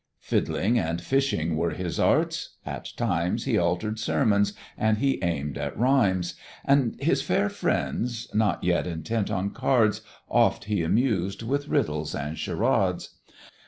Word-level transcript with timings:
Fiddling 0.19 0.79
and 0.79 0.99
fishing 0.99 1.55
were 1.55 1.69
his 1.69 1.99
arts: 1.99 2.55
at 2.65 2.87
times 2.97 3.43
He 3.45 3.55
alter'd 3.55 3.99
sermons, 3.99 4.53
and 4.75 4.97
he 4.97 5.19
aim'd 5.23 5.59
at 5.59 5.77
rhymes; 5.77 6.33
And 6.65 6.99
his 6.99 7.21
fair 7.21 7.49
friends, 7.49 8.27
not 8.33 8.63
yet 8.63 8.87
intent 8.87 9.29
on 9.29 9.51
cards, 9.51 10.01
Oft 10.27 10.63
he 10.63 10.81
amused 10.81 11.43
with 11.43 11.67
riddles 11.67 12.15
and 12.15 12.35
charades. 12.35 13.11